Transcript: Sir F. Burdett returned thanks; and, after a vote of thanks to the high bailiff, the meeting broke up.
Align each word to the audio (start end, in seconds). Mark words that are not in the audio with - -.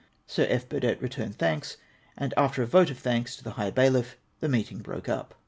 Sir 0.25 0.47
F. 0.49 0.67
Burdett 0.67 0.99
returned 0.99 1.37
thanks; 1.37 1.77
and, 2.17 2.33
after 2.35 2.63
a 2.63 2.65
vote 2.65 2.89
of 2.89 2.97
thanks 2.97 3.35
to 3.35 3.43
the 3.43 3.51
high 3.51 3.69
bailiff, 3.69 4.17
the 4.39 4.49
meeting 4.49 4.79
broke 4.79 5.07
up. 5.07 5.35